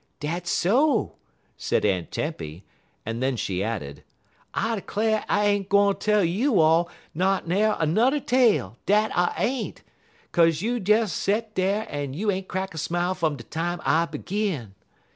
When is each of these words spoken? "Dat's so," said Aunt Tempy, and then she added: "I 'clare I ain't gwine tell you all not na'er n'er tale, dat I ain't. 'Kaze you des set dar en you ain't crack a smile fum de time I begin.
"Dat's 0.19 0.49
so," 0.49 1.13
said 1.57 1.85
Aunt 1.85 2.09
Tempy, 2.09 2.63
and 3.05 3.21
then 3.21 3.35
she 3.35 3.63
added: 3.63 4.03
"I 4.51 4.79
'clare 4.79 5.23
I 5.29 5.45
ain't 5.45 5.69
gwine 5.69 5.97
tell 5.97 6.23
you 6.23 6.59
all 6.59 6.89
not 7.13 7.47
na'er 7.47 7.77
n'er 7.85 8.19
tale, 8.19 8.77
dat 8.87 9.11
I 9.15 9.35
ain't. 9.37 9.83
'Kaze 10.31 10.63
you 10.63 10.79
des 10.79 11.05
set 11.05 11.53
dar 11.53 11.85
en 11.87 12.15
you 12.15 12.31
ain't 12.31 12.47
crack 12.47 12.73
a 12.73 12.79
smile 12.79 13.13
fum 13.13 13.35
de 13.35 13.43
time 13.43 13.79
I 13.85 14.07
begin. 14.07 14.73